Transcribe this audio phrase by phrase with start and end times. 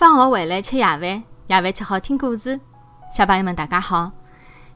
[0.00, 2.58] 放学回来吃夜饭，夜饭吃好听故事。
[3.14, 4.10] 小朋友们，大家好！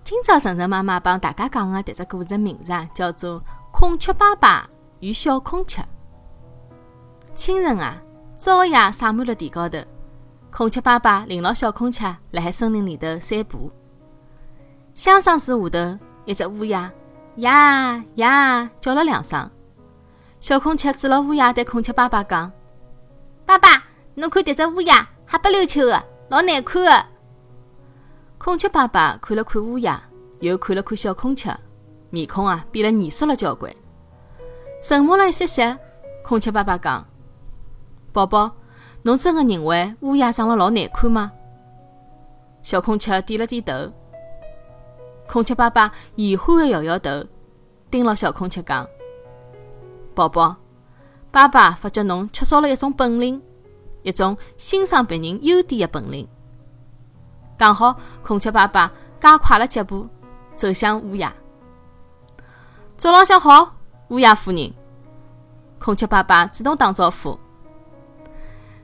[0.04, 3.40] 今朝晨晨妈妈帮大家讲的迭只故事名字啊，叫做
[3.72, 4.68] 《孔雀爸爸
[5.00, 5.80] 与小孔雀》。
[7.34, 7.96] 清晨啊，
[8.38, 9.78] 朝阳洒满了地高头，
[10.50, 13.72] 孔雀爸爸领牢小孔雀辣海森林里头散步。
[14.92, 16.92] 香樟树下头，一只乌鸦
[17.36, 19.50] 呀呀叫了两声。
[20.38, 22.52] 小孔雀指牢乌鸦对孔雀爸爸讲
[23.46, 23.84] ：“爸爸，
[24.16, 27.06] 侬看迭只乌鸦。”黑不溜秋的，老难看的。
[28.38, 30.02] 孔雀爸爸看了看乌鸦，
[30.40, 31.54] 又看了看小孔雀，
[32.10, 33.74] 面孔啊变了严肃了交关。
[34.82, 35.76] 沉默了一些些，
[36.22, 37.06] 孔雀爸爸讲
[38.12, 38.50] ：“宝宝，
[39.02, 41.32] 侬真的认为乌鸦长得老难看吗？”
[42.62, 43.72] 小孔雀点了点头。
[45.26, 47.24] 孔雀爸爸遗憾的摇摇头，
[47.90, 48.86] 盯牢小孔雀讲
[50.14, 50.54] ：“宝宝，
[51.30, 53.40] 爸爸发觉侬缺少了一种本领。”
[54.04, 56.28] 一种欣赏别人优点的本领。
[57.58, 60.06] 刚好，孔雀爸爸加快了脚步，
[60.54, 61.32] 走向乌鸦。
[62.96, 63.74] 早浪向好，
[64.08, 64.72] 乌鸦夫人。
[65.80, 67.38] 孔雀爸爸主动打招呼。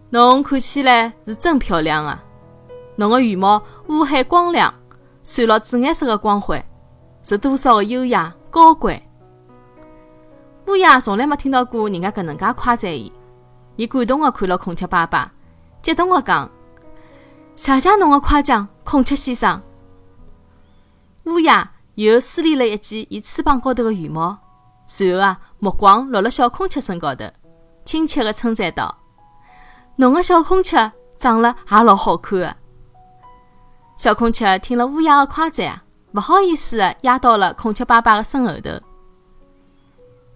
[0.09, 2.21] 侬看起来是真漂亮啊！
[2.97, 4.73] 侬的羽毛乌黑光亮，
[5.23, 6.63] 闪了紫颜色的光辉，
[7.23, 9.01] 是多少的优雅高贵。
[10.67, 13.13] 乌鸦从来没听到过人家搿能介夸赞伊。
[13.77, 15.33] 伊感动地看了孔雀爸爸，
[15.83, 16.51] 激动地讲
[17.57, 19.63] ：“谢谢侬的夸奖，孔雀先生。”
[21.25, 24.39] 乌鸦又梳理了一记伊翅膀高头的羽毛，
[24.87, 27.25] 随后啊，目光落了小孔雀身高头，
[27.85, 28.99] 亲切地称赞道
[29.97, 32.57] ：“侬的小孔雀长了也老好看的。”
[33.97, 38.71] 小孔雀听了乌鸦的夸赞啊，不好意思地压到了孔雀爸爸的身后头。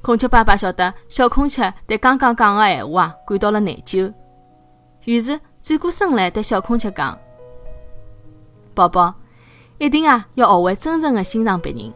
[0.04, 4.12] 孔雀爸爸晓得小孔雀对刚刚讲的闲话啊感到了内疚，
[5.04, 7.18] 于是转过身来对小孔雀讲
[8.76, 9.14] ：“宝宝，
[9.78, 11.90] 一定啊要学会真正的欣赏别人，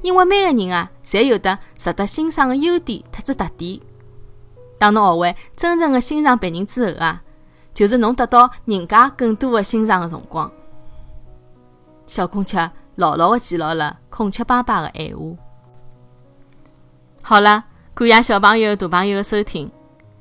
[0.00, 3.78] 因为每个人啊侪有得值得欣赏的优点特子特点。
[4.78, 7.22] 当侬学会真正的欣赏别人之后啊，
[7.74, 10.50] 就是侬得到人家更多的欣赏的辰光。”
[12.08, 15.45] 小孔雀牢牢的记牢了孔雀爸爸的闲话。
[17.28, 19.68] 好了，感谢小朋友、大朋友的收听。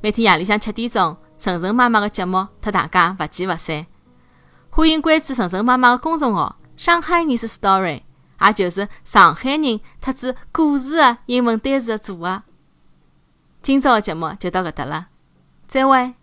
[0.01, 3.85] 每天夜里向七点钟，晨晨妈妈的节目，和大家不见不散。
[4.71, 8.01] 欢迎关注晨晨妈妈的公众号“上海人是 story”，
[8.41, 12.41] 也就是上海人特指故事的英文单词的组合。
[13.61, 15.09] 今朝的节目就到搿搭了，
[15.67, 16.15] 再会。